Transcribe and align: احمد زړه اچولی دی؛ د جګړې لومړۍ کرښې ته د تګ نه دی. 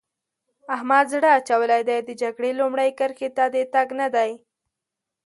احمد 0.75 1.05
زړه 1.13 1.29
اچولی 1.37 1.81
دی؛ 1.89 1.97
د 2.07 2.09
جګړې 2.21 2.51
لومړۍ 2.59 2.89
کرښې 2.99 3.29
ته 3.37 3.45
د 3.53 3.57
تګ 3.73 3.87
نه 3.99 4.07
دی. 4.15 4.31